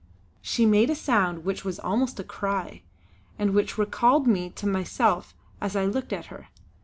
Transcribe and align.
She 0.41 0.65
made 0.65 0.89
a 0.89 0.95
sound 0.95 1.45
which 1.45 1.63
was 1.63 1.77
almost 1.79 2.19
a 2.19 2.23
cry, 2.23 2.81
and 3.37 3.53
which 3.53 3.77
recalled 3.77 4.25
me 4.25 4.49
to 4.49 4.65
myself 4.65 5.35
as 5.61 5.75
I 5.75 5.85
looked 5.85 6.11
at 6.11 6.25
her. 6.33 6.47